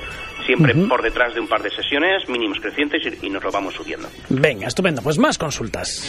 siempre 0.46 0.72
Ujú. 0.74 0.88
por 0.88 1.02
detrás 1.02 1.34
de 1.34 1.40
un 1.40 1.48
par 1.48 1.62
de 1.62 1.70
sesiones, 1.70 2.28
mínimos 2.28 2.60
crecientes 2.60 3.02
y, 3.22 3.26
y 3.26 3.30
nos 3.30 3.42
lo 3.42 3.50
vamos 3.50 3.74
subiendo. 3.74 4.08
Venga, 4.28 4.66
estupendo. 4.68 5.02
Pues 5.02 5.18
más 5.18 5.36
consultas. 5.38 6.08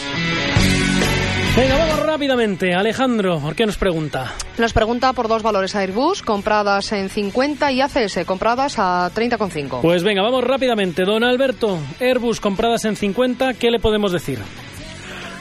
Venga, 1.56 1.76
vamos 1.78 1.95
rápidamente. 2.16 2.74
Alejandro, 2.74 3.40
¿por 3.40 3.54
qué 3.54 3.66
nos 3.66 3.76
pregunta? 3.76 4.32
Nos 4.56 4.72
pregunta 4.72 5.12
por 5.12 5.28
dos 5.28 5.42
valores 5.42 5.76
Airbus 5.76 6.22
compradas 6.22 6.90
en 6.92 7.10
50 7.10 7.72
y 7.72 7.82
ACS 7.82 8.24
compradas 8.24 8.78
a 8.78 9.10
30,5. 9.14 9.82
Pues 9.82 10.02
venga, 10.02 10.22
vamos 10.22 10.42
rápidamente. 10.42 11.04
Don 11.04 11.22
Alberto, 11.22 11.78
Airbus 12.00 12.40
compradas 12.40 12.86
en 12.86 12.96
50, 12.96 13.52
¿qué 13.52 13.70
le 13.70 13.80
podemos 13.80 14.12
decir? 14.12 14.38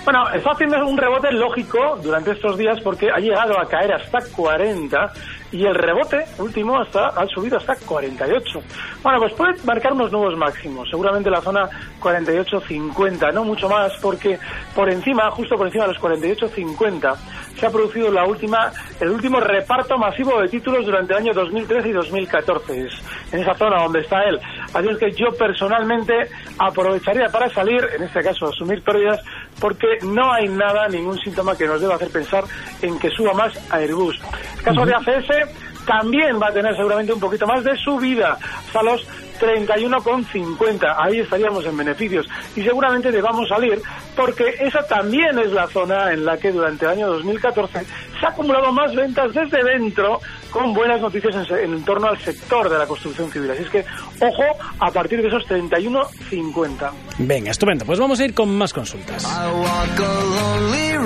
Bueno, 0.04 0.30
está 0.36 0.52
haciendo 0.52 0.86
un 0.86 0.98
rebote 0.98 1.32
lógico 1.32 1.98
durante 2.04 2.32
estos 2.32 2.58
días 2.58 2.78
porque 2.84 3.08
ha 3.10 3.20
llegado 3.20 3.58
a 3.58 3.70
caer 3.70 3.94
hasta 3.94 4.20
40 4.36 5.14
y 5.52 5.66
el 5.66 5.76
rebote 5.76 6.26
último 6.38 6.80
hasta, 6.80 7.08
ha 7.08 7.26
subido 7.28 7.58
hasta 7.58 7.76
48. 7.76 8.60
Bueno, 9.04 9.20
pues 9.20 9.34
puede 9.34 9.54
marcar 9.64 9.94
unos 9.94 10.12
nuevos 10.12 10.38
máximos, 10.38 10.90
seguramente 10.90 11.30
la 11.30 11.42
zona 11.42 11.70
48-50, 12.02 13.34
no 13.34 13.44
mucho 13.44 13.70
más, 13.70 13.94
porque 14.02 14.40
por 14.74 14.90
encima, 14.90 15.30
justo 15.32 15.56
por 15.56 15.68
encima 15.68 15.88
de 15.88 15.94
los 15.94 16.02
48-50, 16.02 17.16
se 17.60 17.66
ha 17.66 17.70
producido 17.70 18.12
la 18.12 18.26
última, 18.26 18.72
el 19.00 19.10
último 19.10 19.40
reparto 19.40 19.98
masivo 19.98 20.42
de 20.42 20.50
títulos 20.50 20.86
durante 20.86 21.14
el 21.14 21.20
año 21.20 21.34
2013 21.34 21.90
y 21.90 21.94
2014. 21.94 22.82
Es 22.82 22.94
en 23.32 23.40
esa 23.40 23.54
zona 23.54 23.82
donde 23.82 24.02
está 24.02 24.24
él. 24.24 24.40
Así 24.74 24.90
es 24.90 24.98
que 24.98 25.12
yo 25.12 25.28
personalmente 25.38 26.30
aprovecharía 26.58 27.30
para 27.30 27.50
salir, 27.50 27.82
en 27.96 28.04
este 28.04 28.22
caso 28.22 28.48
asumir 28.48 28.84
pérdidas, 28.84 29.22
porque 29.60 30.00
no 30.04 30.34
hay 30.34 30.48
nada, 30.48 30.88
ningún 30.88 31.18
síntoma 31.20 31.56
que 31.56 31.66
nos 31.66 31.82
deba 31.82 31.96
hacer 31.96 32.10
pensar 32.10 32.44
en 32.82 33.00
que 33.00 33.10
suba 33.10 33.34
más 33.34 33.54
Airbus. 33.72 34.20
El 34.58 34.64
caso 34.64 34.86
de 34.86 34.94
ACS 34.94 35.86
también 35.86 36.42
va 36.42 36.48
a 36.48 36.54
tener 36.54 36.76
seguramente 36.76 37.14
un 37.14 37.20
poquito 37.20 37.46
más 37.48 37.64
de 37.64 37.76
subida 37.78 38.38
hasta 38.68 38.84
los 38.84 39.06
31,50. 39.40 40.96
Ahí 40.98 41.20
estaríamos 41.20 41.66
en 41.66 41.78
beneficios 41.78 42.28
y 42.56 42.64
seguramente 42.64 43.12
debamos 43.12 43.48
salir 43.50 43.82
porque 44.16 44.56
esa 44.60 44.86
también 44.88 45.38
es 45.40 45.52
la 45.52 45.68
zona 45.68 46.12
en 46.12 46.26
la 46.26 46.38
que 46.38 46.52
durante 46.52 46.86
el 46.86 46.92
año 46.92 47.08
2014 47.08 47.86
se 48.20 48.26
ha 48.26 48.30
acumulado 48.30 48.72
más 48.72 48.96
ventas 48.96 49.34
desde 49.34 49.64
dentro 49.64 50.20
con 50.52 50.74
buenas 50.74 51.02
noticias 51.02 51.36
en, 51.50 51.74
en, 51.74 51.84
torno 51.84 52.08
al 52.08 52.18
sector 52.20 52.70
de 52.70 52.78
la 52.78 52.88
construcción 52.88 53.30
civil. 53.30 53.52
Así 53.52 53.64
es 53.64 53.70
que, 53.70 53.86
ojo, 54.22 54.44
a 54.80 54.90
partir 54.92 55.22
de 55.22 55.28
esos 55.28 55.46
31,50. 55.48 56.92
Venga, 57.20 57.52
estupendo. 57.52 57.86
Pues 57.86 58.00
vamos 58.00 58.20
a 58.20 58.26
ir 58.26 58.34
con 58.34 58.56
más 58.58 58.74
consultas. 58.74 59.28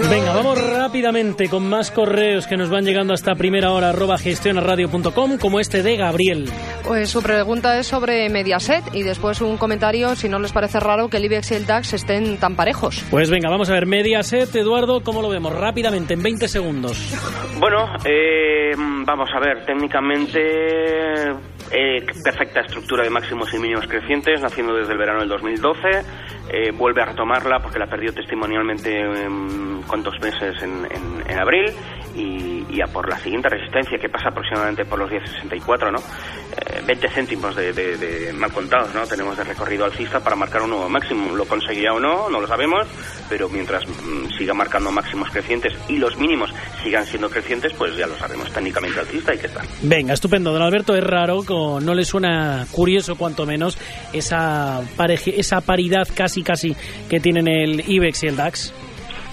Venga, 0.09 0.33
vamos 0.33 0.62
rápidamente 0.71 1.50
con 1.50 1.67
más 1.67 1.91
correos 1.91 2.48
que 2.48 2.57
nos 2.57 2.69
van 2.69 2.86
llegando 2.86 3.13
hasta 3.13 3.36
primera 3.36 3.71
hora 3.71 3.89
arroba 3.89 4.17
gestionaradio.com, 4.17 5.38
como 5.38 5.59
este 5.59 5.83
de 5.83 5.98
Gabriel. 5.98 6.50
Pues 6.83 7.09
su 7.09 7.21
pregunta 7.21 7.77
es 7.77 7.88
sobre 7.88 8.18
Mediaset 8.27 8.83
y 8.93 9.03
después 9.03 9.39
un 9.39 9.57
comentario 9.57 10.15
si 10.15 10.27
no 10.27 10.39
les 10.39 10.51
parece 10.51 10.79
raro 10.79 11.07
que 11.07 11.17
el 11.17 11.25
IBEX 11.25 11.51
y 11.51 11.55
el 11.55 11.65
DAX 11.65 11.93
estén 11.93 12.38
tan 12.38 12.55
parejos. 12.55 13.05
Pues 13.09 13.29
venga, 13.29 13.49
vamos 13.49 13.69
a 13.69 13.73
ver 13.73 13.85
Mediaset, 13.85 14.53
Eduardo, 14.55 15.01
¿cómo 15.01 15.21
lo 15.21 15.29
vemos? 15.29 15.53
Rápidamente, 15.53 16.15
en 16.15 16.23
20 16.23 16.47
segundos. 16.47 17.13
Bueno, 17.59 17.93
eh, 18.03 18.71
vamos 19.05 19.29
a 19.33 19.39
ver, 19.39 19.65
técnicamente 19.65 20.39
eh, 21.71 22.03
perfecta 22.23 22.61
estructura 22.61 23.03
de 23.03 23.09
máximos 23.09 23.53
y 23.53 23.59
mínimos 23.59 23.85
crecientes, 23.88 24.41
naciendo 24.41 24.73
desde 24.73 24.93
el 24.93 24.97
verano 24.97 25.19
del 25.19 25.29
2012. 25.29 25.88
Eh, 26.51 26.71
vuelve 26.71 27.03
a 27.03 27.05
retomarla 27.05 27.59
porque 27.59 27.77
la 27.77 27.85
perdió 27.85 28.11
testimonialmente 28.11 28.99
en 28.99 29.83
cuantos 29.83 30.19
meses 30.19 30.55
en, 30.63 30.85
en, 30.85 31.29
en 31.29 31.39
abril 31.39 31.71
y, 32.15 32.65
y, 32.69 32.81
a 32.81 32.87
por 32.87 33.09
la 33.09 33.17
siguiente 33.19 33.49
resistencia 33.49 33.97
que 33.97 34.09
pasa 34.09 34.29
aproximadamente 34.29 34.85
por 34.85 34.99
los 34.99 35.09
10.64, 35.09 35.91
¿no? 35.91 35.99
Eh, 35.99 36.81
20 36.85 37.09
céntimos 37.09 37.55
de, 37.55 37.73
de, 37.73 37.97
de, 37.97 38.33
mal 38.33 38.51
contados, 38.51 38.93
¿no? 38.93 39.05
Tenemos 39.05 39.37
de 39.37 39.43
recorrido 39.43 39.85
alcista 39.85 40.19
para 40.19 40.35
marcar 40.35 40.61
un 40.61 40.71
nuevo 40.71 40.89
máximo. 40.89 41.35
¿Lo 41.35 41.45
conseguirá 41.45 41.93
o 41.93 41.99
no? 41.99 42.29
No 42.29 42.39
lo 42.39 42.47
sabemos, 42.47 42.87
pero 43.29 43.49
mientras 43.49 43.87
mm, 43.87 44.29
siga 44.37 44.53
marcando 44.53 44.91
máximos 44.91 45.29
crecientes 45.29 45.73
y 45.87 45.97
los 45.97 46.17
mínimos 46.17 46.51
sigan 46.83 47.05
siendo 47.05 47.29
crecientes, 47.29 47.73
pues 47.73 47.95
ya 47.95 48.07
lo 48.07 48.17
sabemos, 48.17 48.51
técnicamente 48.51 48.99
alcista 48.99 49.33
y 49.33 49.37
que 49.37 49.47
está. 49.47 49.61
Venga, 49.81 50.13
estupendo. 50.13 50.51
Don 50.51 50.61
Alberto, 50.61 50.95
es 50.95 51.03
raro, 51.03 51.43
no 51.81 51.93
le 51.93 52.05
suena 52.05 52.65
curioso 52.71 53.15
cuanto 53.15 53.45
menos 53.45 53.77
esa, 54.13 54.81
pareja, 54.95 55.31
esa 55.35 55.61
paridad 55.61 56.07
casi 56.13 56.43
casi 56.43 56.75
que 57.09 57.19
tienen 57.19 57.47
el 57.47 57.89
IBEX 57.89 58.23
y 58.23 58.27
el 58.27 58.35
DAX? 58.35 58.73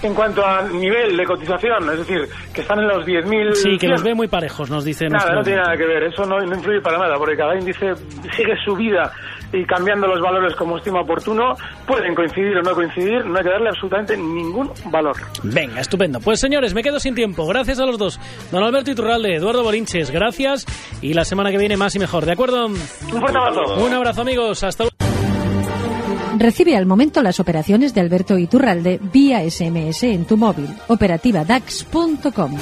En 0.03 0.13
cuanto 0.13 0.45
a 0.45 0.61
nivel 0.63 1.17
de 1.17 1.25
cotización, 1.25 1.89
es 1.91 1.97
decir, 1.99 2.27
que 2.53 2.61
están 2.61 2.79
en 2.79 2.87
los 2.87 3.05
10.000... 3.05 3.53
Sí, 3.53 3.77
que 3.79 3.87
los 3.87 4.03
ve 4.03 4.13
muy 4.13 4.27
parejos, 4.27 4.69
nos 4.69 4.85
dicen. 4.85 5.09
Nada, 5.09 5.33
no 5.33 5.41
tiene 5.41 5.59
nada 5.59 5.75
que 5.75 5.85
ver, 5.85 6.03
eso 6.03 6.23
no, 6.23 6.37
no 6.39 6.55
influye 6.55 6.81
para 6.81 6.99
nada, 6.99 7.15
porque 7.17 7.35
cada 7.35 7.55
índice 7.55 7.93
sigue 8.35 8.53
su 8.63 8.75
vida 8.75 9.11
y 9.51 9.65
cambiando 9.65 10.07
los 10.07 10.21
valores 10.21 10.55
como 10.55 10.77
estima 10.77 11.01
oportuno, 11.01 11.53
pueden 11.85 12.13
coincidir 12.13 12.57
o 12.57 12.61
no 12.61 12.73
coincidir, 12.73 13.25
no 13.25 13.37
hay 13.37 13.43
que 13.43 13.49
darle 13.49 13.69
absolutamente 13.69 14.17
ningún 14.17 14.71
valor. 14.91 15.15
Venga, 15.43 15.79
estupendo. 15.79 16.19
Pues 16.19 16.39
señores, 16.39 16.73
me 16.73 16.83
quedo 16.83 16.99
sin 16.99 17.15
tiempo. 17.15 17.45
Gracias 17.47 17.79
a 17.79 17.85
los 17.85 17.97
dos. 17.97 18.19
Don 18.51 18.63
Alberto 18.63 18.91
Iturralde, 18.91 19.35
Eduardo 19.35 19.63
Bolinches, 19.63 20.11
gracias. 20.11 20.65
Y 21.01 21.13
la 21.13 21.23
semana 21.23 21.51
que 21.51 21.57
viene 21.57 21.77
más 21.77 21.95
y 21.95 21.99
mejor, 21.99 22.25
¿de 22.25 22.33
acuerdo? 22.33 22.67
Un 22.67 22.75
fuerte 22.75 23.37
abrazo. 23.37 23.85
Un 23.85 23.93
abrazo, 23.93 24.21
amigos. 24.21 24.63
Hasta 24.63 24.83
luego. 24.83 25.06
Recibe 26.39 26.77
al 26.77 26.85
momento 26.85 27.23
las 27.23 27.39
operaciones 27.39 27.95
de 27.95 28.01
Alberto 28.01 28.37
Iturralde 28.37 28.99
vía 29.11 29.39
SMS 29.49 30.03
en 30.03 30.25
tu 30.25 30.37
móvil. 30.37 30.69
Operativa 30.87 31.43
DAX.com. 31.43 32.55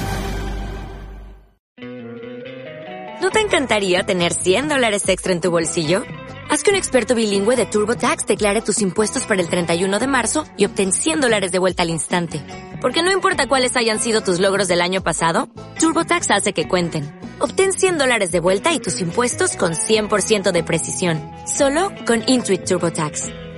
¿No 3.20 3.30
te 3.30 3.40
encantaría 3.40 4.04
tener 4.04 4.32
100 4.32 4.68
dólares 4.68 5.06
extra 5.10 5.32
en 5.32 5.42
tu 5.42 5.50
bolsillo? 5.50 6.04
Haz 6.48 6.62
que 6.62 6.70
un 6.70 6.76
experto 6.76 7.14
bilingüe 7.14 7.56
de 7.56 7.66
TurboTax 7.66 8.24
declare 8.26 8.62
tus 8.62 8.80
impuestos 8.80 9.24
para 9.24 9.42
el 9.42 9.50
31 9.50 9.98
de 9.98 10.06
marzo 10.06 10.46
y 10.56 10.64
obtén 10.64 10.92
100 10.92 11.20
dólares 11.20 11.52
de 11.52 11.58
vuelta 11.58 11.82
al 11.82 11.90
instante. 11.90 12.40
Porque 12.80 13.02
no 13.02 13.12
importa 13.12 13.46
cuáles 13.46 13.76
hayan 13.76 14.00
sido 14.00 14.22
tus 14.22 14.40
logros 14.40 14.68
del 14.68 14.80
año 14.80 15.02
pasado, 15.02 15.50
TurboTax 15.80 16.30
hace 16.30 16.54
que 16.54 16.66
cuenten. 16.66 17.20
Obtén 17.40 17.72
100 17.74 17.98
dólares 17.98 18.32
de 18.32 18.40
vuelta 18.40 18.72
y 18.72 18.78
tus 18.78 19.02
impuestos 19.02 19.54
con 19.56 19.72
100% 19.72 20.52
de 20.52 20.64
precisión. 20.64 21.20
Solo 21.46 21.92
con 22.06 22.22
Intuit 22.26 22.64
TurboTax. 22.64 23.45